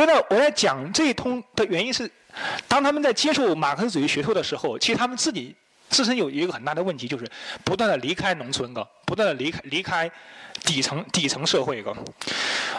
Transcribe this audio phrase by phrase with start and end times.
[0.00, 2.10] 所以呢，我在讲这一通的原因是，
[2.66, 5.54] 当他们在接受马克思主义学说的时候，其实他们自己
[5.90, 7.30] 自身有一个很大的问题，就是
[7.64, 10.10] 不断的离开农村个，不断的离开离开
[10.64, 11.94] 底层底层社会个。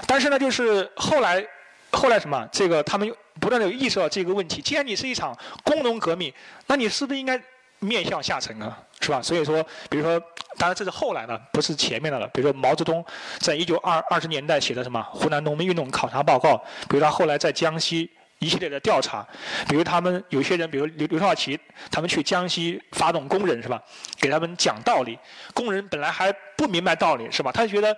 [0.07, 1.45] 但是呢，就是后来
[1.91, 4.59] 后来什么，这个他们又不断的有意识到这个问题。
[4.59, 6.33] 既然你是一场工农革命，
[6.65, 7.39] 那你是不是应该
[7.81, 8.77] 面向下层啊？
[9.01, 9.21] 是吧？
[9.21, 10.19] 所以说，比如说，
[10.57, 12.27] 当然这是后来的，不是前面的了。
[12.27, 13.03] 比如说毛泽东
[13.39, 16.55] 在一九二二十年代写的什么湖南农民运动考察报告，
[16.87, 19.27] 比如他后来在江西一系列的调查，
[19.67, 21.59] 比如他们有些人，比如刘刘少奇，
[21.89, 23.81] 他们去江西发动工人是吧？
[24.19, 25.17] 给他们讲道理，
[25.53, 27.51] 工人本来还不明白道理是吧？
[27.51, 27.97] 他就觉得，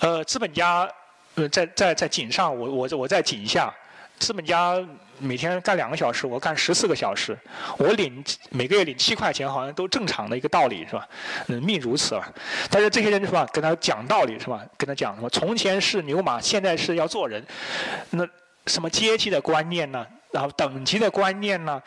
[0.00, 0.88] 呃，资本家
[1.36, 3.72] 呃在在在井上，我我我在井下。
[4.16, 4.76] 资本家
[5.18, 7.36] 每天干两个小时，我干十四个小时，
[7.78, 11.08] 我领每个月领七块钱，好像都正常的一个道理，是吧？
[11.48, 12.32] 嗯，命如此啊。
[12.70, 14.64] 但是这些人是吧，跟他讲道理是吧？
[14.76, 15.30] 跟他讲什么？
[15.30, 17.44] 从前是牛马，现在是要做人。
[18.10, 18.26] 那
[18.66, 20.06] 什么阶级的观念呢？
[20.32, 21.80] 然后等级的观念呢？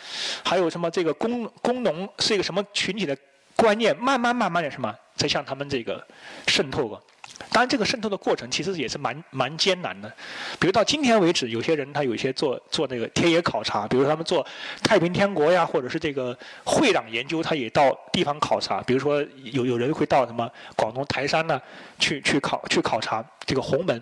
[0.44, 3.16] 还有什么这个工工农是一个什么群体的
[3.56, 3.96] 观念？
[3.98, 6.06] 慢慢慢慢的什么，在向他们这个
[6.48, 7.02] 渗透了。
[7.52, 10.12] 当然，这个渗透的过程其实也是蛮蛮艰难的。
[10.60, 14.46] 比如到今天为止，有些人他有些做做那个田野考察，比如他们做
[14.84, 18.82] 太平天国呀，或者是这个会党研究，他也到地方考察。
[18.82, 21.62] 比如说有有人会到什么广东台山呢，
[22.00, 24.02] 去去考去考察这个洪门，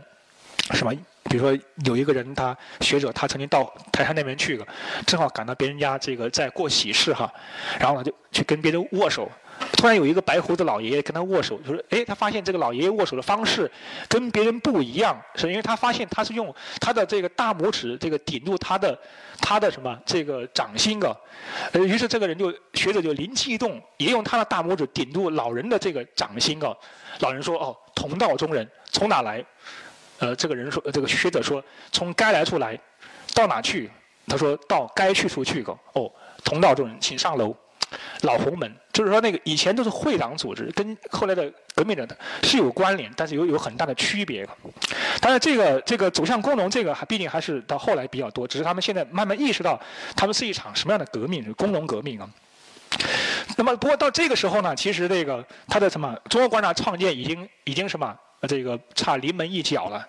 [0.71, 0.91] 是吧？
[1.29, 4.67] 比如说有一个人他学者，他曾经到台山那边去了，
[5.05, 7.31] 正好赶到别人家这个在过喜事哈，
[7.79, 9.29] 然后呢就去跟别人握手。
[9.77, 13.71] 突然有一个白胡子老爷爷跟他握手，就说：“哎，他发现这个老爷爷握手的方式
[14.09, 18.99] 跟别人不一样，是因为他发现他是用他的这个大拇指这个顶住他的
[19.39, 21.15] 他的什么这个掌心啊。”
[21.71, 26.75] 呃，于是这个人就学者就灵机一动，也用他的大拇指顶住老人的这个掌心啊。
[27.19, 29.43] 老人说：“哦，同道中人，从哪来？”
[30.19, 32.79] 呃，这个人说：“这个学者说，从该来处来，
[33.33, 33.89] 到哪去？”
[34.27, 35.77] 他说到该去处去个。
[35.93, 36.11] 哦，
[36.43, 37.55] 同道中人，请上楼。
[38.21, 44.45] 老红门，就是说那个以前都是会党组织，跟后来的革命者的是有关联，但是有有很大的区别。
[45.21, 49.79] 当然，这个这个走向工农，这个还毕竟还是到后来比较多，只是他们现在慢慢意识到，
[50.15, 52.27] 他们是一场什么样的革命，工农革命啊。
[53.55, 60.07] 那么，不过到这个时候呢，其实这个他的什么中国共产党创建已经已经什么这个差临门一脚了，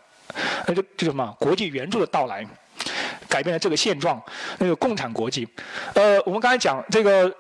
[0.67, 2.47] 那就就什么国际援助的到来，
[3.29, 4.23] 改变了这个现状，
[4.59, 5.49] 那个共产国际。
[5.95, 7.35] 呃，我们刚才讲这个。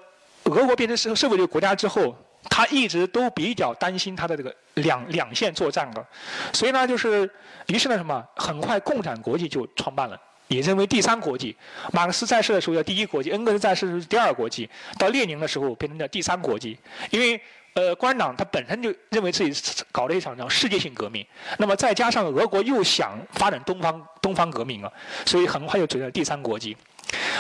[0.49, 2.17] 俄国变成社社会主义国家之后，
[2.49, 6.07] 他一直都比较担心他的这个两两线作战的，
[6.53, 7.29] 所以呢，就是
[7.67, 11.57] 于是呢，什么，很快共产国际就创办了，也认为第三国际。
[11.93, 16.79] 马克思在世的时候叫第一国际，恩格斯在世是第二国际，到列宁的时候变成叫第三国际。
[17.11, 17.41] 因为
[17.77, 21.25] 呃，共产党他本身就认为自己搞了一场叫世界性革命，
[21.59, 24.91] 那么再加上俄国又想发展东方东方革命啊，
[25.25, 26.77] 所以很快就组建了第三国际。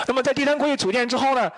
[0.06, 1.50] 那么在第三国际组建之后呢？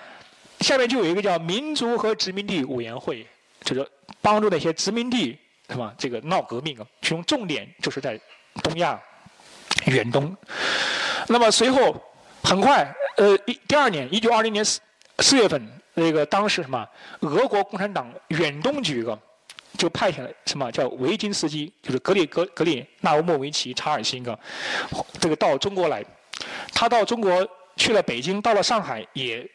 [0.60, 3.24] 下面就有一个叫民族和殖民地委员会，
[3.62, 3.88] 就是
[4.20, 5.94] 帮助那些殖民地什么？
[5.96, 8.20] 这个闹革命啊，其中重点就是在
[8.60, 9.00] 东亚、
[9.86, 10.36] 远东。
[11.28, 11.94] 那么随后
[12.42, 14.80] 很快，呃，一第二年，一九二零年四
[15.20, 15.64] 四月份，
[15.98, 16.88] 那个当时什么，
[17.20, 19.18] 俄国共产党远东局个，
[19.76, 24.38] 就派遣了什么叫维金斯基，就是格里格格里纳乌莫维奇查尔辛格，
[25.20, 26.04] 这个到中国来，
[26.72, 29.48] 他到中国去了北京，到了上海也。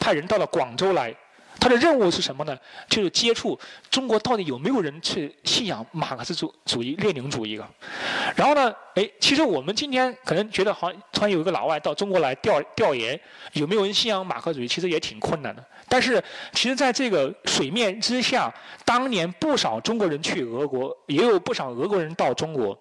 [0.00, 1.14] 派人到了广州来，
[1.60, 2.56] 他的任务是什么呢？
[2.88, 3.58] 就是接触
[3.90, 7.68] 中国到底有没有人去信仰马克思主主义、列宁主义啊？
[8.36, 13.18] 然后呢，哎，其实我们今天可能觉得，好像突然有一个老外到中国来调调研，
[13.54, 14.68] 有没有人信仰马克思主义？
[14.68, 15.64] 其实也挺困难的。
[15.88, 18.52] 但是，其实在这个水面之下，
[18.84, 22.78] 当年不少中国人去俄国，也有不少俄国人到中国。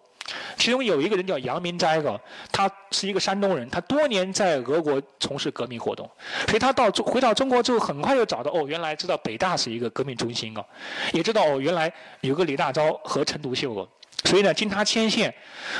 [0.57, 2.19] 其中有一个人叫杨明斋个，
[2.51, 6.09] 他是一个山东人，他多年在俄国从事革命活动，
[6.47, 10.65] 所以他到中回到中国之后，很快就找到哦，原来知道北大是一个革命中心哦，
[11.13, 13.87] 也知道哦，原来有个李大钊和陈独秀哦，
[14.25, 15.33] 所以呢，经他牵线，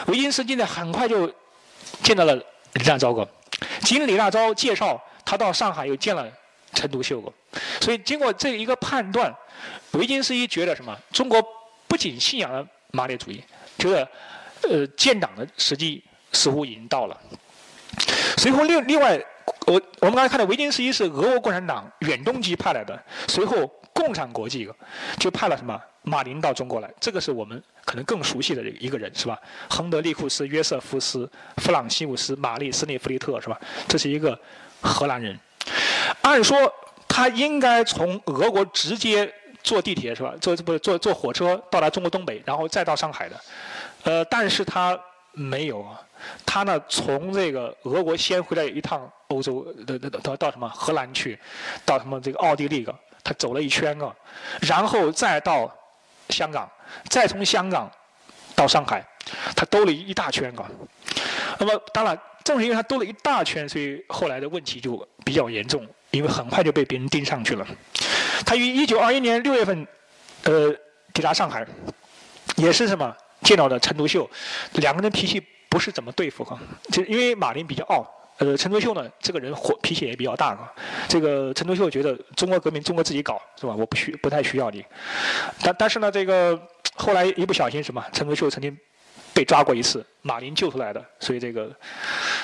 [0.07, 1.31] 维金斯基呢很快就
[2.01, 2.35] 见到了
[2.73, 3.27] 李大钊个，
[3.81, 6.25] 经李大钊介绍，他到上海又见了
[6.73, 7.31] 陈独秀个，
[7.81, 9.35] 所以经过这一个判断，
[9.91, 10.97] 维金斯基觉得什么？
[11.11, 11.43] 中国
[11.87, 13.43] 不仅信仰了马列主义，
[13.77, 14.07] 觉得。
[14.67, 17.15] 呃，建党的时机似乎已经到了。
[18.37, 19.23] 随后另另外，
[19.67, 24.67] 我我们刚才看到维金斯基是俄国共产党远东局派来的，随后共产国际
[25.19, 29.39] 就派了什么马林到中国来，这个是我们可能更熟悉的一个人是吧？
[29.69, 33.61] 亨德利库斯、约瑟夫斯、弗朗西乌斯、玛丽斯内弗利特是吧？
[33.87, 34.37] 这是一个
[34.81, 35.39] 荷兰人。
[36.23, 36.57] 按说
[37.07, 39.31] 他应该从俄国直接
[39.63, 40.33] 坐地铁是吧？
[40.39, 43.41] 坐不坐坐火车到达中国东北，然后再到上海的。
[44.03, 44.97] 呃，但是他
[45.33, 46.01] 没有啊，
[46.45, 51.37] 他呢从这个俄国先回来一趟欧洲，到到到到什么荷兰去，
[51.85, 54.15] 到什么这个奥地利个，他走了一圈个，
[54.61, 55.69] 然后再到
[56.29, 56.69] 香港，
[57.09, 57.91] 再从香港
[58.55, 59.05] 到上海，
[59.55, 60.65] 他兜了一大圈个。
[61.59, 67.67] 那么当然，正是因为他兜了一大圈，所以后来的问题就比较严重，因为很快就被别人盯上去了。
[68.45, 69.87] 他于一九二一年六月份，
[70.43, 70.73] 呃，
[71.13, 71.65] 抵达上海，
[72.55, 74.29] 也是什么见到的陈独秀，
[74.73, 76.57] 两个人脾气不是怎么对付哈，
[76.91, 78.05] 就因为马林比较傲，
[78.37, 80.71] 呃，陈独秀呢这个人火脾气也比较大啊，
[81.07, 83.73] 这个陈独秀觉得中国革命中国自己搞是吧？
[83.75, 84.83] 我不需不太需要你，
[85.61, 86.59] 但但是呢这个
[86.95, 88.75] 后来一不小心什么，陈独秀曾经
[89.33, 91.69] 被抓过一次，马林救出来的，所以这个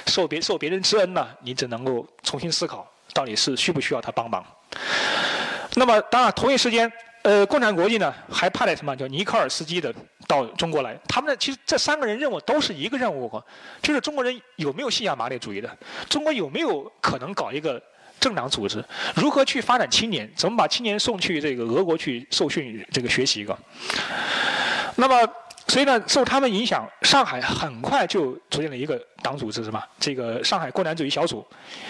[0.07, 4.45] 受别受别人之恩呢，你只能够重新思考，到底是需不需要他帮忙。
[5.75, 6.91] 那么，当然，同一时间，
[7.23, 9.93] 呃，共产国际呢还派了什么叫尼克尔斯基的
[10.27, 10.97] 到中国来。
[11.07, 13.41] 他们呢，其实这三个人任务都是一个任务，
[13.81, 15.77] 就是中国人有没有信仰马列主义的，
[16.09, 17.81] 中国有没有可能搞一个
[18.19, 18.83] 政党组织，
[19.15, 23.57] 如何去发展青年，怎么把青年送去这个俄国去受训，这个学习一个。
[24.95, 25.27] 那么。
[25.67, 29.87] 所以呢，受他们影响，上海很快就组建了一个党组织，是吧？
[29.99, 31.45] 这个上海共产主义小组，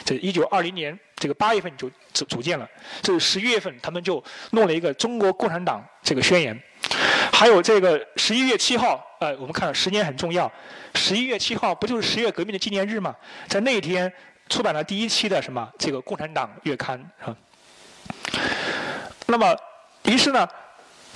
[0.06, 2.70] 这一九二零年这个八月份就组组建了。
[3.02, 6.58] 这十一月份，他们就弄了一个中国共产党这个宣言。
[7.32, 10.50] 还有这个十一月七号，呃，我们看时间很重要。
[10.94, 13.16] 十一月七号不就是十月革命的纪念日吗？
[13.48, 14.12] 在那一天
[14.50, 17.36] 出版了第一期的什么这个共产党月刊，是吧？
[19.26, 19.56] 那么，
[20.04, 20.48] 于是呢？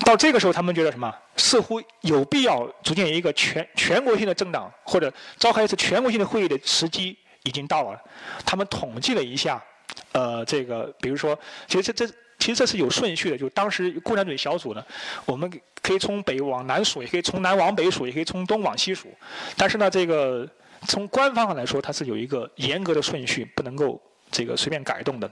[0.06, 1.14] 到这个时候，他们觉得什么？
[1.38, 8.00] 似乎有必要组建一个全全国性的政党，或者召开一次全国性的会议的时机已经到了。
[8.46, 9.64] 他们统计了一下，
[10.12, 13.38] 呃，这个比如说，其实这这其实这是有顺序的。
[13.38, 14.84] 就当时共产主义小组呢，
[15.26, 15.52] 我们
[15.82, 19.08] 可以从北往南数，也可以从南往北数，也可以从东往西数。
[19.56, 20.48] 但是呢，这个
[20.88, 24.00] 从官方上来说，它是有一个严格的顺序，不能够
[24.32, 25.30] 这个随便改动的。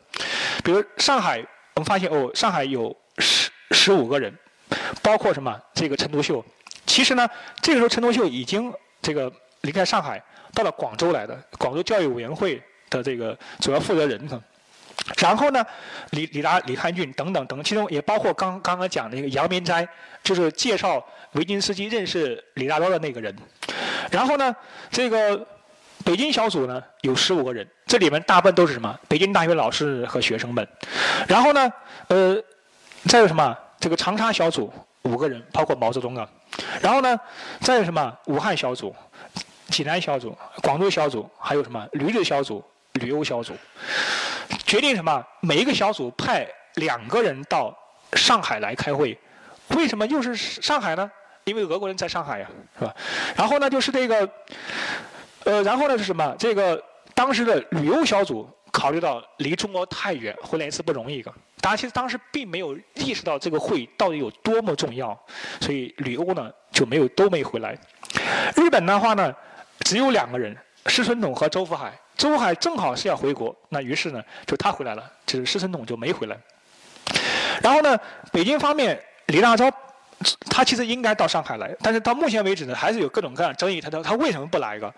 [0.64, 1.40] 比如上海，
[1.76, 4.36] 我们发现哦，上海有十十五个人。
[5.06, 5.56] 包括什么？
[5.72, 6.44] 这个陈独秀，
[6.88, 7.30] 其实呢，
[7.62, 8.74] 这个时候陈独秀已经
[9.04, 9.32] 这个
[9.62, 10.20] 离开上海，
[10.52, 12.60] 到了广州来的，广州教育委员会
[12.90, 14.28] 的这个主要负责人。
[15.20, 15.64] 然后呢，
[16.10, 19.88] 李李达、李汉俊等等等，其中也包括刚刚刚讲的一个杨明斋，
[20.24, 23.36] 就是介绍维金斯基认识李大钊的那个人。
[24.10, 24.56] 然后呢，
[24.90, 25.46] 这个
[26.04, 29.00] 北京小组呢有十五个人，这里面大部分都是什么？
[29.08, 30.68] 北京大学老师和学生们。
[31.28, 31.72] 然后呢，
[32.08, 32.42] 呃，
[33.08, 33.56] 再有什么？
[33.78, 34.74] 这个长沙小组
[35.06, 36.28] 五个人，包括毛泽东啊，
[36.82, 37.20] 然后呢，
[37.62, 38.94] 再有什么武汉小组、
[39.70, 42.64] 济南小组、广州小组，还有什么旅日小组、
[42.94, 43.54] 旅游小组，
[44.66, 45.24] 决定什么？
[45.42, 47.76] 每一个小组派两个人到
[48.14, 49.18] 上海来开会。
[49.76, 51.10] 为什么又是上海呢？
[51.44, 52.50] 因为俄国人在上海呀，
[52.80, 52.96] 是吧？
[53.36, 54.30] 然后呢，就是这个，
[55.44, 56.36] 呃，然后呢是什么？
[56.40, 61.32] 这个当时的旅游小组考虑到离中国太远，回来一次不容易个。
[61.62, 65.20] 大家其实当时并没有意识到这个会到底有多么重要，
[65.60, 67.76] 所以吕欧呢就没有都没回来。
[68.56, 69.34] 日本的话呢，
[69.80, 70.56] 只有两个人，
[70.86, 71.92] 石存统和周福海。
[72.16, 76.38] 周福海正好是要回国，那于是呢就他回来了，就是石存统就没回来。
[77.62, 77.98] 然后呢，
[78.32, 79.72] 北京方面李大钊，
[80.50, 83.82] 他其实应该到上海来，但是到目前为止呢，还是有各种各样争议。
[83.82, 84.80] 他他他为什么不来一？
[84.80, 84.94] 个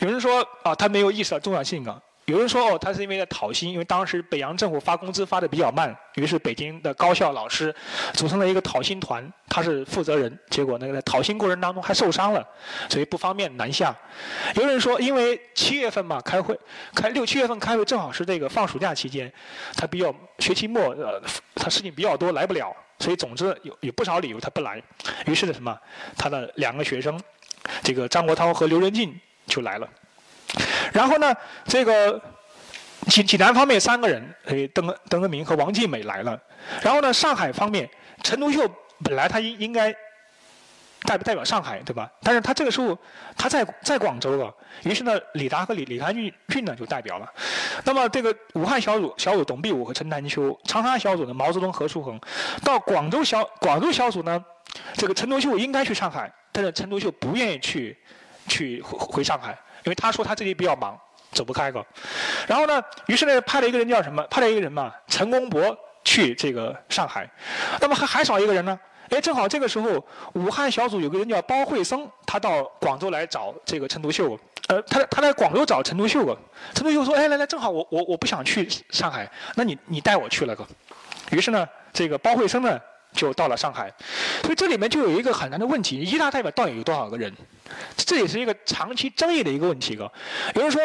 [0.00, 2.00] 有人说啊，他没有意识到重要性啊。
[2.26, 7.74] 有人说哦，他是因为在讨薪，因为当时北洋政府发工资发的比较慢，于是北京的高校老师
[8.14, 12.46] 组成了一个讨薪团，他是负责人，结果那个在讨薪过程当中还受伤了，
[12.88, 13.94] 所以不方便南下。
[14.54, 16.56] 有人说，因为七月份嘛开会，
[16.94, 19.30] 开六七月份开会正好是这个放暑假期间，
[19.74, 21.20] 他比较学期末呃
[21.56, 24.80] 他事情比较多来不了，所以总之有有不少理由他不来。
[25.26, 25.76] 于是呢什么，
[26.16, 27.20] 他的两个学生，
[27.82, 29.12] 这个张国焘和刘仁静
[29.46, 29.88] 就来了。
[30.92, 31.34] 然后呢，
[31.64, 32.20] 这个
[33.08, 36.38] 济济南方面三个人，诶，邓邓恩铭和王尽美来了。
[36.82, 37.88] 然后呢，上海方面，
[38.22, 38.68] 陈独秀
[39.02, 39.92] 本来他应应该
[41.02, 42.08] 代代表上海，对吧？
[42.22, 42.96] 但是他这个时候
[43.36, 47.28] 他在在广州了，于是呢，李达和李李达俊俊呢就代表了。
[47.84, 52.20] 那么这个武汉小组小组董必武和陈潭秋，长沙小组的毛泽东何叔衡，
[52.62, 54.44] 到广州小广州小组呢，
[54.94, 57.98] 这个陈独秀应该去上海，但是陈独秀不愿意去
[58.46, 59.58] 去回回上海。
[59.84, 60.98] 因为他说他这里比较忙，
[61.32, 61.84] 走不开个。
[62.46, 64.22] 然后呢，于是呢派了一个人叫什么？
[64.24, 67.28] 派了一个人嘛，陈公博去这个上海。
[67.80, 68.78] 那么还还少一个人呢？
[69.10, 74.38] 哎，正好这个时候，武汉小组有个人叫包惠僧，他到广州来找这个陈独秀。
[74.68, 76.34] 呃，他他在广州找陈独秀个。
[76.72, 80.66] 陈独秀说：“哎，来来，正好我我我不想去上海，那你你带我去了个。”
[81.30, 82.80] 于是呢，这个包惠僧呢
[83.12, 83.92] 就到了上海，
[84.42, 87.32] 所以这里面就有一个很难的问题：一大代表到底有多少个人？
[87.96, 89.94] 这也是一个长期争议的一个问题。
[89.94, 90.10] 个
[90.54, 90.80] 有人说，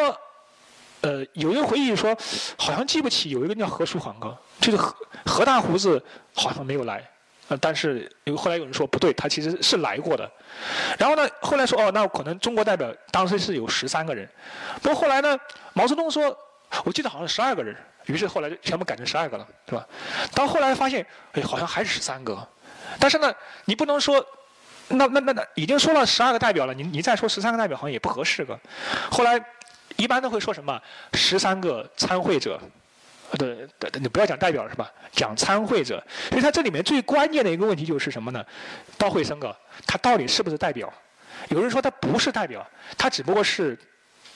[1.00, 2.16] 呃，有人回忆说，
[2.56, 4.94] 好像记不起有一个叫何书恒个，就是何
[5.24, 6.02] 何大胡子
[6.34, 7.02] 好像没有来。
[7.48, 10.30] 呃，但是有后来有人说不对，他其实是来过的。
[10.98, 14.28] 然后呢，后来说哦，那可能中国代表当时是有十三个人。
[14.82, 15.38] 不过后来呢，
[15.72, 16.36] 毛泽东说，
[16.84, 17.74] 我记得好像十二个人。
[18.08, 19.86] 于是后来就全部改成十二个了，是吧？
[20.34, 22.48] 到后来发现，哎，好像还是十三个。
[22.98, 23.32] 但是呢，
[23.66, 24.24] 你不能说，
[24.88, 28.58] 那那那那已经说了十二个代表了，你你再说十三个代表好像也不合适个。
[29.10, 29.38] 后来
[29.96, 30.80] 一般都会说什么
[31.12, 32.58] 十三个参会者，
[33.38, 34.90] 对对，你不要讲代表是吧？
[35.12, 36.02] 讲参会者。
[36.30, 38.42] 所以它这里面最关键的一个问题就是什么呢？
[38.96, 39.54] 到会生个，
[39.86, 40.90] 他到底是不是代表？
[41.50, 43.78] 有人说他不是代表，他只不过是。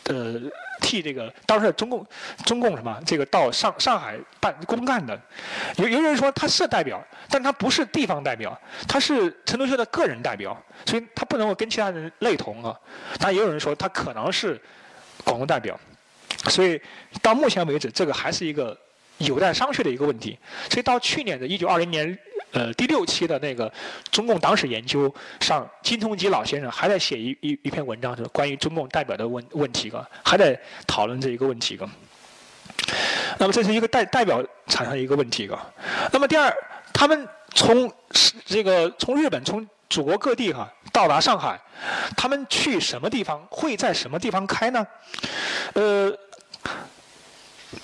[0.07, 0.35] 呃，
[0.83, 2.05] 替这个当时中共
[2.45, 5.19] 中共什么这个到上上海办公干的，
[5.77, 12.79] 有有人说他是代表，但他不是地方代表，他是陈独秀的个人代表，所以他不能够跟其他人类同啊。
[13.19, 14.61] 但也有人说他可能是
[15.25, 15.79] 广东代表，
[16.49, 16.79] 所以
[17.23, 18.77] 到目前为止，这个还是一个
[19.19, 20.39] 有待商榷的一个问题。
[20.69, 22.19] 所以到去年的一九二零年。
[22.53, 23.73] 呃，第六期的那个
[24.11, 31.89] 中共党史研究上，金同吉老先生还在写一一一篇文章，是关于中共代表的问问题个，还在讨论这一个问题个。
[33.39, 35.59] 那么这是一个代代表产生一个问题个。
[36.13, 36.55] 那么第二，
[36.93, 37.91] 他们从
[38.45, 41.59] 这个从日本从祖国各地哈到达上海，
[42.17, 44.87] 他们去什么地方会在什么地方开呢？
[45.73, 46.13] 呃。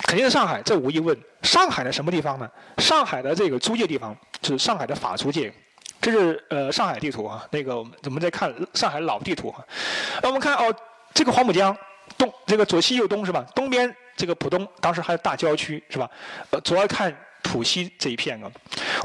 [0.06, 1.16] 肯定是上海，这无疑问。
[1.42, 2.50] 上海的什么地方呢？
[2.78, 5.52] 上海的这个租界地方，就是上海的法租界。
[6.00, 9.54] 这是呃上海地图啊，那个我们我们在看上海老地图。
[10.22, 10.74] 那我们看哦，
[11.14, 11.76] 这个黄浦江
[12.16, 13.44] 东，这个左西右东是吧？
[13.54, 16.08] 东边这个浦东，当时还有大郊区是吧？
[16.50, 18.50] 呃，主要看浦西这一片啊。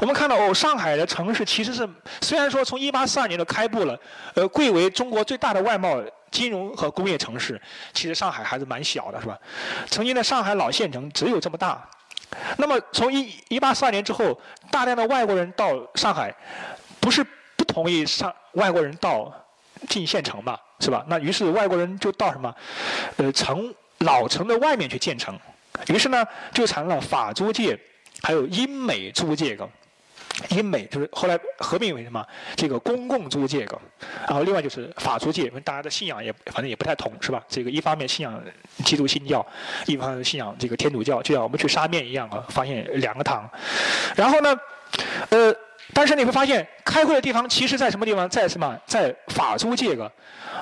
[0.00, 1.88] 我们看到哦，上海的城市其实是
[2.20, 3.98] 虽然说从一八四二年就开埠了，
[4.34, 6.02] 呃，贵为中国最大的外贸。
[6.34, 7.60] 金融和工业城市，
[7.92, 9.38] 其实上海还是蛮小的，是吧？
[9.88, 11.88] 曾经的上海老县城只有这么大。
[12.58, 14.36] 那么从一一八四二年之后，
[14.68, 16.34] 大量的外国人到上海，
[16.98, 17.24] 不是
[17.56, 19.32] 不同意上外国人到
[19.88, 21.04] 进县城嘛，是吧？
[21.06, 22.52] 那于是外国人就到什么，
[23.18, 25.38] 呃，城老城的外面去建城。
[25.86, 27.78] 于是呢，就产生了法租界，
[28.22, 29.68] 还有英美租界个。
[30.50, 32.24] 英美就是后来合并为什么？
[32.56, 33.78] 这个公共租界个，
[34.26, 37.42] 然后另外就是法租界，因为大家的信仰也反正也不太同，是吧？
[37.48, 38.42] 这个一方面信仰
[38.84, 39.44] 基督新教，
[39.86, 43.48] 一方面信仰这个天主教，就像我们去沙面一样啊，发现两个堂。
[44.16, 44.56] 然后呢，
[45.30, 45.54] 呃，
[45.94, 48.28] 但是你会发现开会的地方其实在什么地方？
[48.28, 48.76] 在什么？
[48.84, 50.10] 在法租界个。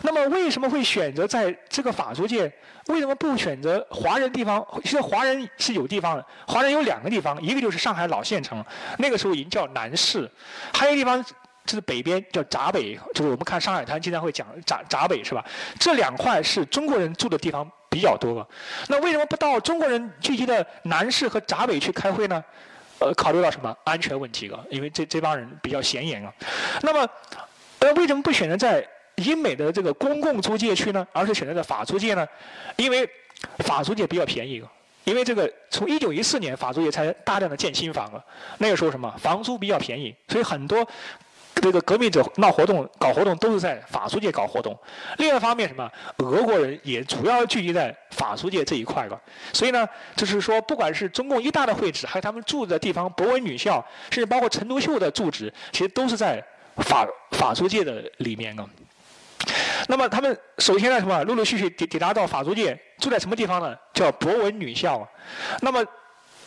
[0.02, 2.52] 那么为什么会选择在这个法租界？
[2.88, 4.64] 为什么不选择华人地方？
[4.82, 8.62] 其实华人是有地方的，华人有两个地方，一个就是上海老县城，
[8.98, 10.30] 那个时候已经叫南市，
[10.72, 11.22] 还有一个地方
[11.64, 15.44] 就是北边叫闸北，就是我们看《上海滩》经常会讲闸闸北是吧？
[15.78, 18.46] 这两块是中国人住的地方比较多。
[18.88, 22.42] 那为什么不到中国人聚集的南市和闸北去开会呢？
[23.02, 24.60] 呃，考虑到什么安全问题啊？
[24.70, 26.32] 因为这这帮人比较显眼啊。
[26.82, 27.08] 那么，
[27.80, 28.86] 呃，为什么不选择在？
[29.16, 32.26] 英美的这个公共租界区呢，而是选择在法租界呢？
[32.76, 33.08] 因为
[33.58, 34.64] 法租界比较便宜，
[35.04, 38.24] 因为这个从一九一四年法租界才大量的建新房了，
[38.56, 40.84] 那个时候什么房租比较便宜，所以很多
[41.62, 44.76] 这个革命者闹活动、搞活动都是在法租界搞活动。
[45.18, 49.18] 另外一方面，什么俄国人也主要聚集在法租界这一块了，
[49.52, 56.44] 所以呢，就是说，不管是中共一大的会址，还有他们住的地方，博文女校，甚至包括陈独秀的住址，其实都是在
[56.78, 58.68] 法法租界的里面啊。
[59.88, 63.76] 那么他们首先呢，什么陆陆续续抵抵达到法租界，住在什么地方呢？
[63.94, 65.08] 叫博文女校。
[65.60, 65.84] 那么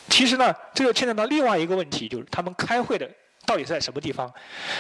[0.10, 3.10] 其实呢，这个牵扯到另外一个问题，就是他们开会的
[3.46, 4.32] 到底是在什么地方？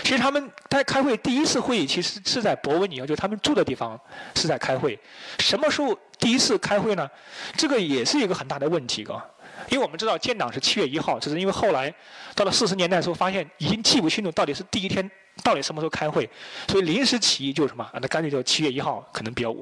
[0.04, 4.00] 其实他们在开会第一次会议，其实是在博文女校，就他们住的地方
[4.36, 5.00] 是在开会。
[5.40, 7.10] 什么时候第一次开会呢？
[7.56, 9.26] 这个也是一个很大的问题，啊。
[9.70, 11.94] 因为我们知道建党是七月一号，只是因为后来
[12.36, 15.10] 到了四十年代的时候，发现已经记不清楚到底是第一天。
[15.44, 16.30] 到底什么时候开会？
[16.66, 17.86] 所以临时起意就是什么？
[17.96, 19.54] 那干脆就七月一号，可能比较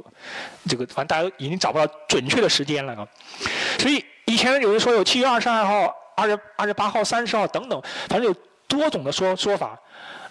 [0.70, 3.08] 这个，反正大家已经找不到准确的时间了啊。
[3.80, 8.36] 所以以前有人说有七月二十二号、二十二十八号、三十号等等，反正有
[8.68, 9.80] 多种的说说法。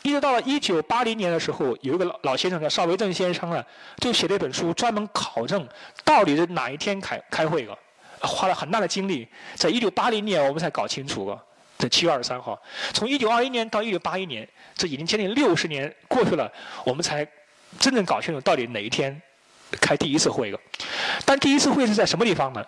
[0.03, 3.65] 一直到了一九八零年的时候，有一个老老先生叫邵维正先生呢，
[3.99, 5.69] 就写了一本书，专门考证
[6.05, 7.79] 到底是哪一天开开会的，
[8.21, 11.41] 花了很大的精力，在一九八零年我们才搞清楚个。
[11.79, 12.61] 在七月二十三号，
[12.93, 16.51] 从一九二一年到一九八一年，这已经将近六十年过去了，
[16.85, 17.27] 我们才
[17.81, 19.21] 真正搞清楚到底哪一天
[19.81, 20.59] 开第一次会了。
[21.25, 22.65] 但第一次会是在什么地方呢？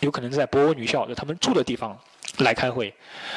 [0.00, 1.96] 有可能是在博文女校，就他们住的地方
[2.38, 2.92] 来开会。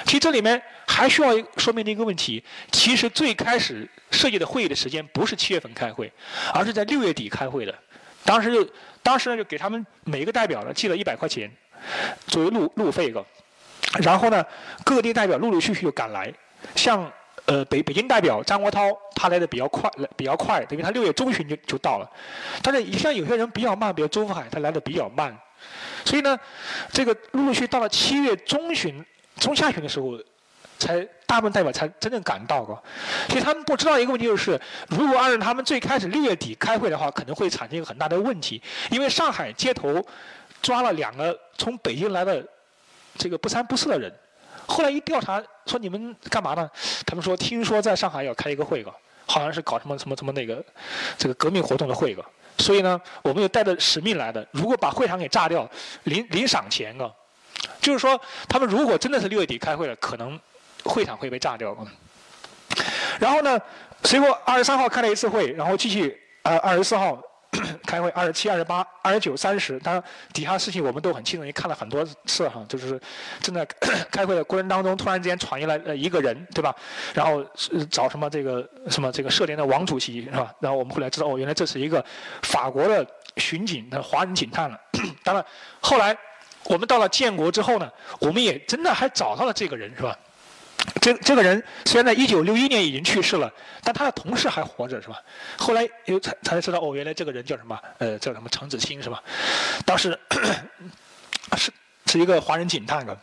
[0.05, 6.11] 其实这里面还需要说明的一个问题，其实最开始设计的会议的时间不是七月份开会，
[6.53, 7.73] 而是在六月底开会的。
[8.25, 8.67] 当时就
[9.01, 11.49] 当时呢就给他们每一个代表呢寄了一百块钱
[12.27, 13.25] 作为路路费个，
[14.01, 14.43] 然后呢
[14.83, 16.31] 各地代表陆陆续续就赶来，
[16.75, 17.11] 像
[17.45, 22.09] 呃北北京代表张国焘他来的比较快，来比较快，因为他六月中旬就就到了。
[22.61, 25.35] 但是像有些人比较慢，比如周福海他来的比较慢，
[26.05, 26.37] 所以呢
[26.91, 29.05] 这个陆陆续到了七月中旬。
[29.39, 30.19] 中下旬的时候，
[30.77, 32.83] 才大部分代表才真正赶到过。
[33.29, 38.61] 其实他们不知道一个问题，就是如果按照他们最开始六月底开会的话，可能会产生一个很大的问题。
[38.91, 40.05] 因为上海街头
[40.61, 42.45] 抓了两个从北京来的
[43.17, 44.13] 这个不三不四的人，
[44.67, 46.69] 后来一调查说你们干嘛呢？
[47.05, 48.93] 他们说听说在上海要开一个会个，
[49.25, 50.61] 好像是搞什么什么什么那个
[51.17, 52.25] 这个革命活动的会个。
[52.59, 54.45] 所以呢，我们有带着使命来的。
[54.51, 55.67] 如果把会场给炸掉，
[56.03, 57.09] 领领赏钱啊。
[57.81, 60.39] 就是说，他们如果真的是六月底开会了，可能
[60.83, 61.75] 会场会被炸掉。
[63.19, 63.59] 然后呢，
[64.03, 67.21] 随后二十三号开了一次会，然后继续呃二十四号
[67.89, 69.79] 开会，二十七、二十八、二十九、三十。
[69.79, 72.63] 当然，底下事情我们都很清楚，也看了很多次哈。
[72.69, 73.01] 就是
[73.41, 73.65] 正在
[74.11, 76.75] 开会的过程当中，突然之间闯进来呃一个人，对吧？
[77.15, 77.43] 然后
[77.89, 80.53] 找什么这个什么这个社联的王主席是吧？
[80.59, 82.05] 然后我们后来知道，哦，原来这是一个
[82.43, 83.03] 法国的
[83.37, 84.79] 巡警那华人警探了。
[85.23, 85.43] 当然，
[85.81, 86.15] 后来。
[86.65, 90.15] 我们到了建国之后呢，我们也真的还找到了这个人，是吧？
[91.01, 93.51] 这这个人虽然在一九六一年已经去世了，
[93.83, 95.21] 但他的同事还活着，是吧？
[95.57, 97.79] 后来又才才知道，哦，原来这个人叫什么？
[97.99, 98.49] 呃，叫什么？
[98.49, 99.23] 程子清，是吧？
[99.85, 100.17] 当时
[101.55, 101.71] 是
[102.05, 103.17] 是一个华人警探的，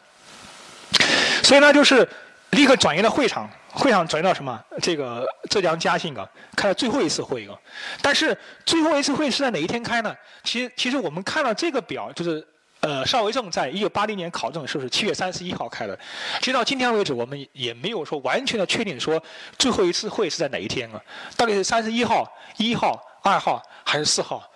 [1.42, 2.08] 所以呢，就是
[2.50, 4.58] 立刻转移了会场，会场转移到什么？
[4.80, 7.54] 这个浙江嘉兴啊，开了最后一次会啊。
[8.00, 10.16] 但是最后一次会是在哪一天开呢？
[10.44, 12.46] 其实，其实我们看到这个表，就是。
[12.86, 15.98] 呃，邵维正在一九八零年考证是不是七月三十一号开的？
[16.40, 19.20] 直到今天为止，我们也没有说完全的确定说
[19.58, 21.02] 最后一次会是在哪一天啊？
[21.36, 22.24] 到底是三十一号、
[22.58, 24.48] 一号、二号还是四号？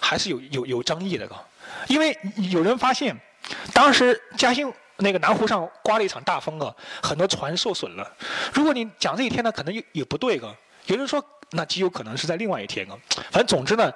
[0.00, 1.36] 还是有有有争议的个？
[1.86, 2.18] 因为
[2.50, 3.16] 有人发现，
[3.72, 8.12] 当时嘉兴那个南湖上刮了一场大风啊，很多船受损了。
[8.52, 10.52] 如果你讲这一天呢，可能也也不对个。
[10.86, 11.24] 有人说。
[11.50, 12.98] 那极有可能是在另外一天啊，
[13.30, 13.92] 反正总之呢，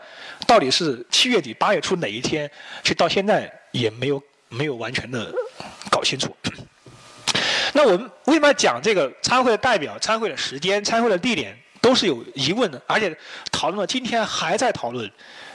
[0.46, 2.50] 到底是七月底八月初哪一天，
[2.82, 5.32] 其实到现在也没有没有完全的
[5.90, 6.34] 搞清楚。
[7.72, 13.16] 那我们为什么讲这个参会的代表、参会的时间、参会的地点都是有疑问的，而且
[13.52, 15.10] 讨论到今天还在讨论，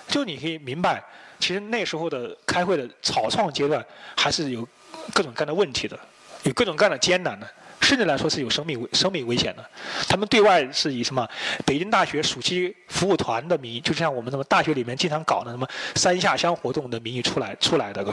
[0.08, 1.04] 就你可以明白，
[1.40, 4.68] 其实那时候的开会的草创阶段还是有
[5.14, 6.00] 各种各样的问题的，
[6.46, 7.48] 有各种各样的艰难的。
[7.82, 9.64] 甚至来说是有生命危生命危险的，
[10.10, 11.28] 他们对外是以什么
[11.68, 18.04] 北京大学暑期服务团的名义，就像我们什么大学里面经常搞的什么三下乡活动的名义出来出来的，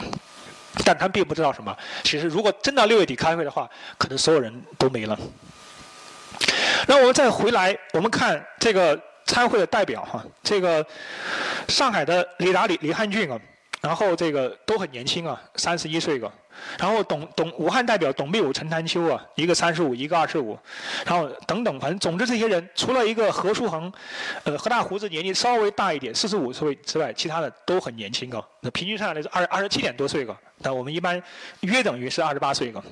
[0.84, 1.74] 但他们并不知道什么。
[2.02, 3.66] 其实如果真到六月底开会的话，
[3.96, 5.18] 可能所有人都没了。
[6.86, 10.84] 那我们再回来，我们看这个参会的代表哈，这个
[11.68, 13.40] 上海的李达李李汉俊啊，
[13.80, 16.30] 然后这个都很年轻啊，三十一岁个。
[16.78, 20.58] 然后董董武汉代表董必武、陈潭秋啊，一个三十五，一个二十五，
[21.04, 23.92] 然后等等，反正总之这些人，除了一个何书恒，
[24.44, 28.42] 呃，何大胡子年纪稍微大一点，四十五岁之外，其他的都很年轻啊。
[28.60, 31.22] 那平均上来是二二十七点多岁个，但我们一般
[31.60, 32.82] 约等于是二十八岁个。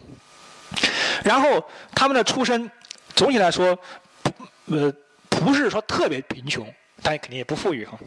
[1.25, 1.63] 然后
[1.95, 2.71] 他们的出身，
[3.15, 3.79] 总体来说，
[4.67, 4.93] 呃，
[5.41, 6.73] 不是说特别贫穷，
[7.03, 7.99] 但肯定也不富裕哈。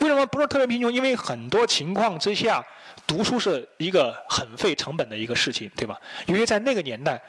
[0.00, 0.92] 为什么不是特别贫穷？
[0.92, 2.62] 因为很多情况之下。
[3.06, 6.00] 读书是一个很费成本的一个事情，对吧？
[6.24, 7.20] 因为在那个年代，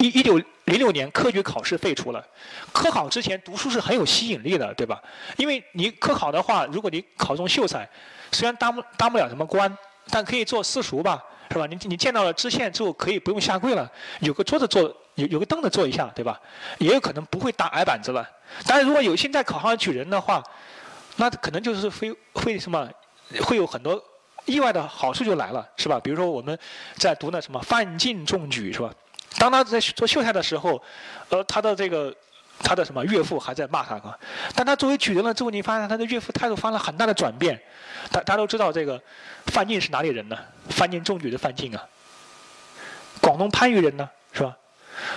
[0.00, 2.26] 一一九零六年科举考试废除了，
[2.72, 5.00] 科考之前读书是很有吸引力的，对吧？
[5.36, 7.88] 因为你科考的话，如果你考中秀才，
[8.32, 9.70] 虽然当不当不了什么官，
[10.10, 11.66] 但可以做私塾吧，是吧？
[11.66, 13.90] 你你见到了知县之后，可以不用下跪了，
[14.20, 14.82] 有个桌子坐，
[15.14, 16.40] 有有个凳子坐一下，对吧？
[16.78, 18.28] 也有可能不会打矮板子了。
[18.66, 20.42] 但是如果有幸在考上举人的话，
[21.16, 22.88] 那可能就是会会什么，
[23.42, 24.02] 会有很多。
[24.44, 25.98] 意外的好处就来了，是吧？
[25.98, 26.56] 比如说我们
[26.98, 28.94] 在读那什么范进中举，是吧？
[29.38, 30.80] 当他在做秀才的时候，
[31.30, 32.14] 呃，他的这个
[32.60, 34.18] 他的什么岳父还在骂他啊。
[34.54, 37.60] 但他作为举人了之后，你发现他的岳父态度发生了很大的转变。
[38.10, 39.00] 大大家都知道这个
[39.46, 40.38] 范进是哪里人呢？
[40.70, 41.88] 范进中举的范进啊，
[43.20, 44.56] 广东番禺人呢，是吧？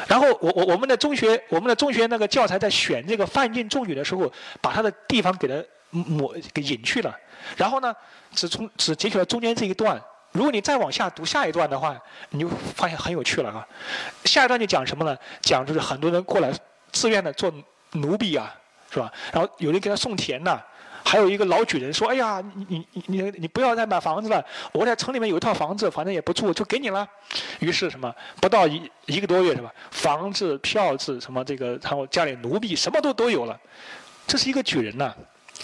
[0.07, 7.15] 然后我我我们的中学我们的中学那个教材在选这个范进中举的时候，把他的地方给他抹给隐去了。
[7.55, 7.95] 然后呢，
[8.33, 10.01] 只从只截取了中间这一段。
[10.31, 11.99] 如果你再往下读下一段的话，
[12.29, 13.65] 你就发现很有趣了啊。
[14.25, 15.17] 下一段就讲什么呢？
[15.41, 16.51] 讲就是很多人过来
[16.91, 17.51] 自愿的做
[17.93, 18.55] 奴婢啊，
[18.91, 19.11] 是吧？
[19.31, 20.59] 然后有人给他送田呐，
[21.03, 27.07] 还有一个老举人说：“哎呀，你你你你不要再买房子了，我在城里面有一套房子，反正也不住，就给你了。”
[27.59, 29.71] 于是什么，不到一一个多月什么？
[29.91, 33.59] 房子、票子什么这个，然后家里奴婢什么都都有了。
[34.27, 35.13] 这是一个举人呐。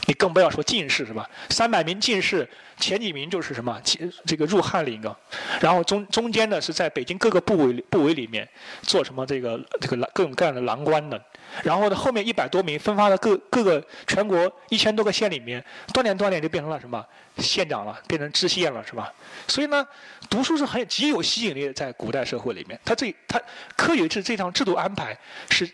[0.07, 1.27] 你更不要说进士是吧？
[1.49, 3.81] 三百名进士，前几名就是什么？
[4.25, 5.15] 这个入翰林啊，
[5.59, 8.47] 然后中中间呢是在北京各个部委部委里面
[8.83, 11.19] 做什么这个这个各种各样的郎官的，
[11.63, 17.03] 然后呢后面一百多名分发到各各个全国一千多个县里面，锻炼锻炼就变成了什么
[17.37, 19.11] 县长了，变成知县了是吧？
[19.47, 19.87] 所以呢，
[20.29, 23.41] 读书是很极有吸引力的，在古代社会里面，他这他
[23.75, 25.17] 科举制这项制度安排
[25.49, 25.65] 是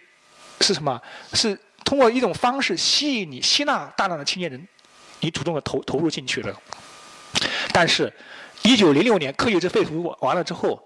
[0.62, 1.02] 是什么？
[1.34, 1.58] 是。
[1.84, 4.68] 通过一种方式吸引你，吸纳大量的青年人，
[5.20, 6.56] 你主动的投投入进去了。
[7.74, 8.12] 但是，
[8.64, 10.82] 一九零六年科举制废除完了之后，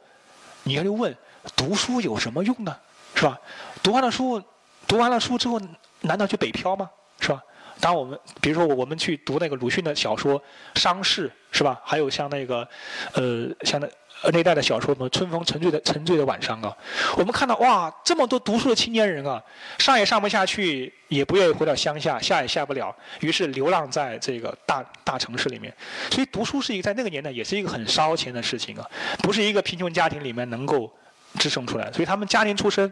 [0.64, 1.16] 你要就问，
[1.56, 2.76] 读书有什么用呢？
[3.14, 3.40] 是吧？
[3.84, 4.42] 读完了书，
[4.88, 5.60] 读完了书之后，
[6.02, 6.90] 难道去北漂吗？
[7.20, 7.42] 是吧？
[7.80, 10.40] 当我们比如说我们去读那个鲁迅的小说
[10.80, 11.82] 《伤逝》，是吧？
[11.84, 12.68] 还有像那个，
[13.14, 13.88] 呃，像那。
[14.26, 16.76] 呃那代的小说我们《春风沉醉的沉醉的晚上》啊，
[17.16, 19.40] 我们看到哇，这么多读书的青年人啊，
[19.78, 25.72] 上也上不下去，也不愿意回到乡下，下也下不了，于是流浪在这个大大城市里面。
[26.10, 30.92] 所以读书是一个在那个年代也是一个很烧钱的事情啊，不是一个贫穷家庭里面能够
[31.38, 31.92] 支撑出来。
[31.92, 32.92] 所以他们家庭出身，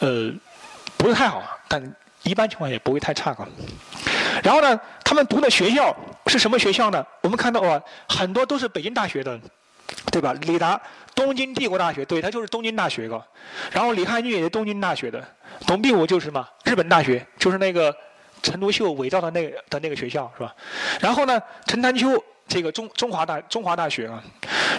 [0.00, 0.30] 呃，
[0.98, 1.82] 不是太好，但
[2.24, 3.48] 一般情况也不会太差啊。
[4.42, 7.02] 然后呢，他们读的学校是什么学校呢？
[7.22, 9.40] 我们看到啊，很多都是北京大学的。
[10.12, 10.32] 对吧？
[10.42, 10.78] 李达，
[11.14, 13.20] 东京帝国大学，对他就是东京大学个。
[13.72, 15.26] 然后李汉俊也是东京大学的。
[15.66, 16.46] 董必武就是什么？
[16.64, 17.96] 日本大学，就是那个
[18.42, 20.54] 陈独秀伪造的那个的那个学校，是吧？
[21.00, 24.22] 然后呢，陈潭秋这个中中华大中华大学啊。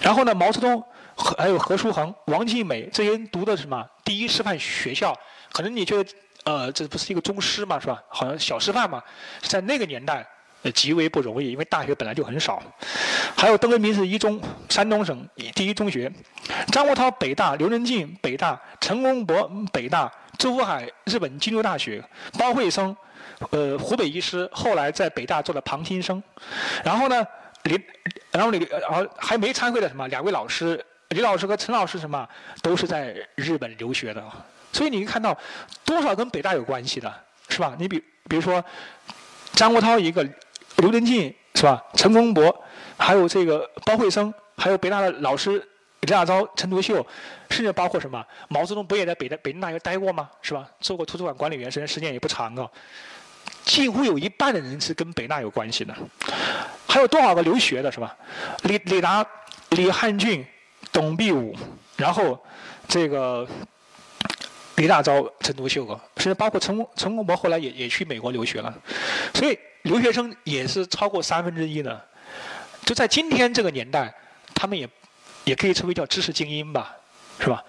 [0.03, 0.83] 然后呢，毛泽东
[1.17, 3.83] 还有何叔衡、王继美这些人读的什么？
[4.05, 5.17] 第一师范学校。
[5.51, 6.11] 可能你觉得，
[6.43, 8.03] 呃，这不是一个中师嘛，是吧？
[8.07, 9.01] 好像小师范嘛，
[9.41, 10.27] 在那个年代。
[10.63, 12.63] 呃，极为不容易，因为大学本来就很少。
[13.35, 16.09] 还有邓文明是一中，山东省第一中学；
[16.71, 22.01] 张国焘北大，刘仁静北大，陈公博北大，周福海日本京都大学，
[22.39, 22.95] 包惠僧，
[23.49, 26.23] 呃，湖北医师，后来在北大做了旁听生。
[26.81, 27.27] 然后呢，
[27.63, 27.77] 李，
[28.31, 32.25] 然后李，然后还没参会的什么两位老师，李老师和陈老师什么
[32.61, 34.23] 都是在日本留学的。
[34.71, 35.37] 所以你看到
[35.83, 37.13] 多少跟北大有关系的，
[37.49, 37.75] 是吧？
[37.77, 38.63] 你比比如说
[39.51, 40.25] 张国焘一个。
[40.83, 41.81] 刘仁静是吧？
[41.93, 42.53] 陈公博，
[42.97, 45.65] 还有这个包惠僧，还有北大的老师
[46.01, 46.95] 李大钊、陈独秀，
[47.49, 48.21] 甚至包括什么？
[48.49, 50.29] 毛泽东不也在北大北京大学待过吗？
[50.41, 50.67] 是吧？
[50.81, 52.69] 做过图书馆管理员，虽然时间也不长啊。
[53.63, 55.95] 几乎有一半的人是跟北大有关系的。
[56.85, 58.13] 还有多少个留学的是吧？
[58.63, 59.25] 李李达、
[59.69, 60.45] 李汉俊、
[60.91, 61.55] 董必武，
[61.95, 62.37] 然后
[62.89, 63.47] 这个
[64.75, 68.73] 李大钊、陈独秀啊，甚至包括陈陈公博后来也也去美国留学了，
[69.33, 69.57] 所以。
[69.83, 72.05] 留学生也是超过三分之一的，
[72.85, 74.13] 就在今天这个年代，
[74.53, 74.87] 他们也
[75.45, 76.93] 也可以称为叫知识精英吧，
[77.39, 77.63] 是吧？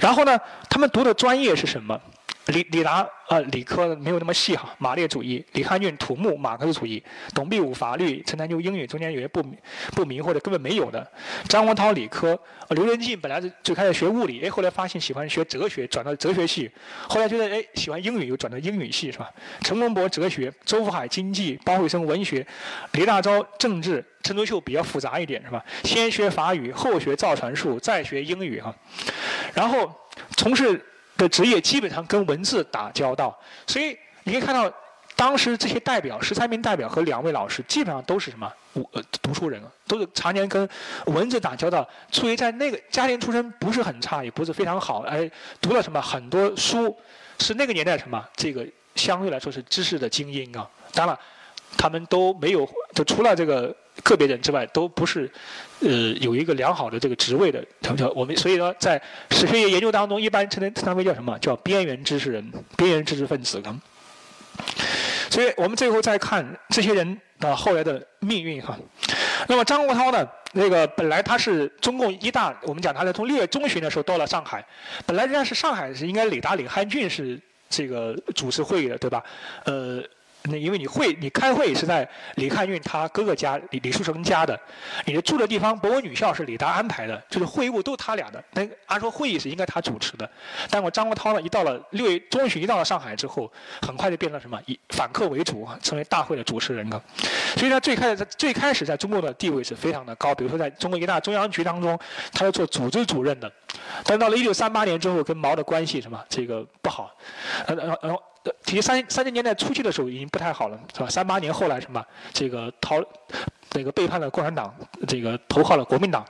[0.00, 0.38] 然后呢，
[0.70, 2.00] 他们读的专业是什么？
[2.46, 7.02] 李李达啊，理科没有那么细哈，马列主义；李汉俊土木马克思主义；
[7.34, 9.44] 董必武法律；陈潭秋英语，中间有些不
[9.92, 11.04] 不明或者根本没有的；
[11.48, 12.36] 张国焘理科；
[12.68, 16.70] 刘仁静本来是最开始学物理，哎，后来发现喜欢学哲学，转到哲学系；
[17.08, 19.28] 后来觉得哎喜欢英语，又转到英语系，是吧？
[19.62, 22.46] 陈公博哲学；周福海经济；包惠僧文学；
[22.92, 25.64] 李大钊政治；陈独秀比较复杂一点，是吧？
[25.82, 28.72] 先学法语，后学造船术，再学英语哈，
[29.52, 29.92] 然后
[30.36, 30.80] 从事。
[31.16, 34.70] 的职业基本上跟文字打交道，所以你可以看到，
[35.14, 38.52] 当时这些代表十三名代表和两位老师基本上都是什么？
[38.92, 40.68] 呃，读书人，都是常年跟
[41.06, 46.94] 文字打交道，所以在那个家庭出身不是很差，也不是非常好，而读了什么很多书，
[47.38, 48.22] 是那个年代什么？
[48.36, 50.68] 这个相对来说是知识的精英啊。
[50.92, 51.18] 当然，
[51.78, 53.74] 他们都没有，就除了这个。
[54.08, 55.28] 个别人之外，都不是，
[55.80, 55.88] 呃，
[56.20, 58.36] 有一个良好的这个职位的，叫我们。
[58.36, 61.36] 所以说，在史学研究当中，一般称称他们叫什么？
[61.40, 63.60] 叫边缘知识人、边缘知识分子。
[65.28, 68.78] 所以我们最后再看这些人的后来的命运哈。
[69.48, 70.28] 那么张国焘呢？
[70.52, 74.64] 那个本来他是中共一大，我们讲他在从六月中旬的时候到了上海，
[75.04, 77.38] 本来人家是上海是应该李达、李汉俊是
[77.68, 79.24] 这个主持会议的，对吧？
[79.64, 80.00] 呃。
[80.48, 84.58] 那因为你会，你开会是在李汉运他哥哥家李李书成家的，
[85.04, 88.42] 你的住的地方博文女校是李达安排的，就是会议部都是他俩的。
[88.52, 90.28] 那按说会议是应该他主持的，
[90.70, 93.50] 但我张国焘呢，一到了六月中旬，一到了上海之后，
[93.82, 97.02] 很快就变成什么以反客为主，成为大会的主持人了。
[97.56, 101.98] 所以他最开始在最开始在中共的地位是非常的高，比如说在中国一大中央局当中，
[102.32, 103.50] 他是做组织主任的。
[104.04, 107.10] 但到了一九三八年之后，跟毛的关系什么这个不好，
[107.66, 108.22] 然后然后。
[108.64, 111.08] 其实三三十年代初期的时候已经不太好了，是吧？
[111.08, 113.02] 三八年后来什么这个逃，
[113.70, 114.74] 这个背叛了共产党，
[115.06, 116.24] 这个投靠了国民党。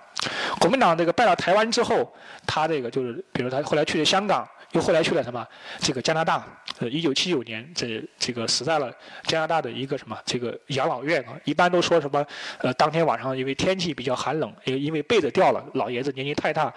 [0.58, 2.12] 国民党这个败了台湾之后，
[2.46, 4.48] 他这个就是，比如他后来去了香港。
[4.72, 5.46] 又后来去了什么？
[5.78, 6.44] 这个加拿大，
[6.80, 10.18] 呃，一九七九年，这这个死在了加拿大的一个什么？
[10.26, 12.26] 这个养老院啊，一般都说什么？
[12.58, 16.70] 呃，当天晚上因为天气比较寒冷，因因为被子掉了，老爷子年纪太大，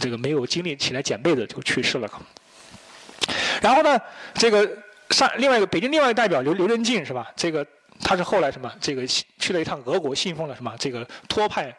[0.00, 2.10] 这个没有精力起来捡被子就去世了。
[3.62, 3.98] 然后呢，
[4.34, 4.68] 这个
[5.10, 7.30] 上另外一个北京另外一个代表刘刘仁静是吧？
[7.36, 7.66] 这个
[8.00, 8.72] 他是后来什么？
[8.80, 10.74] 这个去了一趟俄国，信奉了什么？
[10.78, 11.74] 这个托派，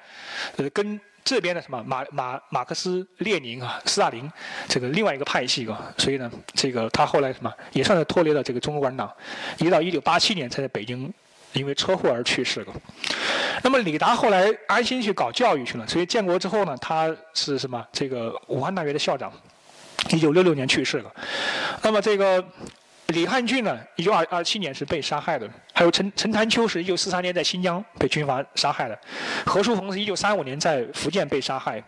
[0.58, 1.00] 呃，跟。
[1.28, 4.32] 这边的什么马马马克思列宁啊，斯大林，
[4.70, 9.14] 这个另外一个派系啊，所以呢，这个他后来什么也算是脱离了这个中国共产党，
[9.58, 11.14] 一直到一九八七年才在北京
[11.52, 12.72] 因为车祸而去世的。
[13.62, 19.30] 那么李达后来安心去搞教育去了，所以建国之后呢，他是什么这个武汉大学的校长，
[20.12, 21.12] 一九六六年去世了。
[21.82, 22.42] 那么这个。
[23.08, 28.96] 李汉俊呢，一九二二七年是被杀害的；还有陈陈潭秋是一九四三年在新疆被军阀杀害的；
[29.46, 31.80] 何叔鹏是一九三五年在福建被杀害；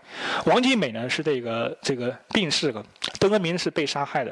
[0.45, 2.81] 王尽美呢是这个这个病逝的；
[3.19, 4.31] 邓恩铭是被杀害的；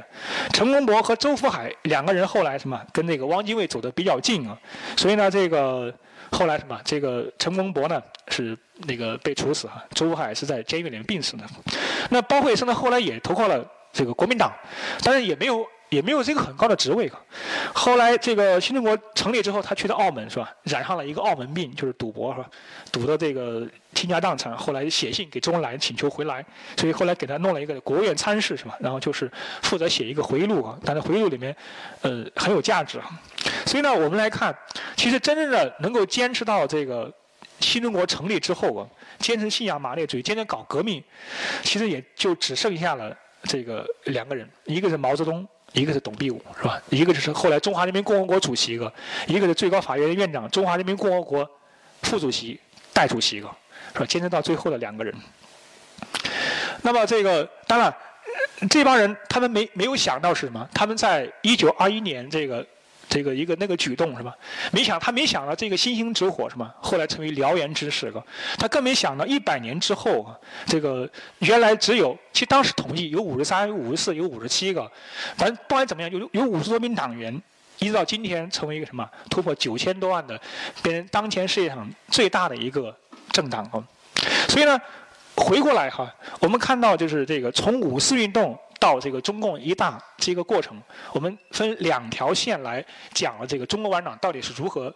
[0.54, 4.58] 陈公博和周福海两个人后来什么跟那个汪精卫走得比较近啊，
[4.96, 5.94] 所以呢这个
[6.32, 11.44] 后来什么这个陈公博呢是那个被处死啊，周福海是在监狱里面病死的。
[12.10, 14.50] 那包惠僧呢后来也投靠了这个国民党，
[15.04, 15.68] 但是也没有。
[15.90, 17.12] 也没有这个很高的职位。
[17.74, 20.54] 后来这个新中国成立之后，他去到澳门是吧？
[20.64, 22.50] 染上了一个澳门病，就是赌博是吧？
[22.92, 24.56] 赌的这个倾家荡产。
[24.58, 26.46] 后来写信给周恩来请求回来，
[26.76, 28.76] 所以后来给他弄了一个国务院参事是吧？
[28.80, 30.78] 然后就是负责写一个回忆录啊。
[30.84, 31.56] 但是回忆录里面，
[32.02, 33.10] 呃，很有价值啊。
[33.66, 34.56] 所以呢，我们来看，
[34.96, 37.12] 其实真正的能够坚持到这个
[37.60, 38.88] 新中国成立之后啊，
[39.20, 41.04] 坚持信仰马列主义，坚持搞革命，
[41.64, 45.48] 其实也就只剩下了这个两个人，一个是毛泽东。
[45.78, 46.82] 一个是董必武，是吧？
[46.90, 48.92] 一个就是后来中华人民共和国主席一个，
[49.28, 51.50] 一个是最高法院院长、中华人民共和国
[52.02, 52.60] 副主席、
[52.92, 53.48] 代主席一个，
[53.94, 54.06] 是吧？
[54.06, 55.14] 坚持到最后的两个人。
[56.82, 57.94] 那么这个当然，
[58.70, 60.68] 这帮人他们没没有想到是什么？
[60.74, 62.66] 他们在一九二一年这个。
[63.10, 64.36] 这个一个那个举动是吧？
[64.72, 66.76] 没想他没想到这个星星之火是吧？
[66.82, 68.22] 后来成为燎原之势个，
[68.60, 74.92] 他更没想到一百年之后啊，这个原来只有其实当时统计有五十三、五十四、有五十七个，
[75.38, 77.34] 反正不管怎么样，有有五十多名党员，
[77.80, 80.40] 一直到今天成为一个什么突破九千多万的，
[80.84, 82.94] 变成当前世界上最大的一个
[83.32, 83.82] 政党啊。
[84.50, 84.78] 所以呢，
[85.36, 88.60] 回过来哈，我们看到就是这个从五四运动。
[88.80, 90.80] 到这个中共一大这个过程，
[91.12, 94.94] 我们分两条线来讲了这个中国共产党到底是如何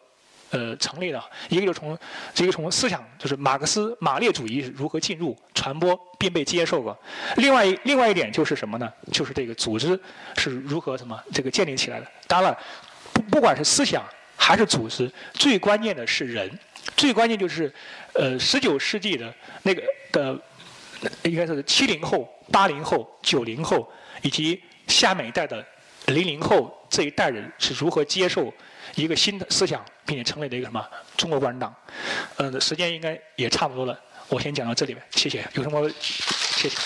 [0.52, 1.24] 呃成立的。
[1.50, 1.98] 一个就从
[2.38, 6.96] 一个从思想，就是马克思马列主义是如何进入、传播并被接受的。
[7.38, 8.92] 另外一另外一点就是什么呢？
[9.12, 10.00] 就是这个组织
[10.38, 12.08] 是如何什么这个建立起来的。
[12.28, 12.60] 当然了，
[13.12, 14.04] 不不管是思想
[14.36, 16.60] 还是组织，最关键的是人。
[16.98, 17.72] 最关键就是
[18.14, 20.40] 呃十九世纪的那个的
[21.24, 22.32] 应该是七零后。
[22.52, 23.90] 八零后、九零后
[24.22, 25.66] 以及下面一代的
[26.08, 28.54] 零零后这一代人是如何接受
[28.96, 30.86] 一个新的思想，并且成为了一个什么
[31.16, 31.74] 中国共产党？
[32.38, 35.48] 嗯，时间应该也差不多了，我先讲到这里吧，谢谢。
[35.54, 35.90] 有什么？
[36.00, 36.78] 谢谢。